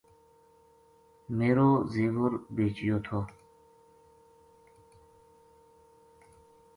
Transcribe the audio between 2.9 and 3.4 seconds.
تھو